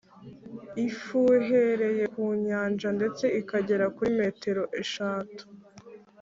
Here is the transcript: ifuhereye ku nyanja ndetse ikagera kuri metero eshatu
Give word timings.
ifuhereye 0.85 2.03
ku 2.13 2.23
nyanja 2.45 2.87
ndetse 2.97 3.25
ikagera 3.39 3.85
kuri 3.95 4.09
metero 4.19 4.63
eshatu 4.81 5.43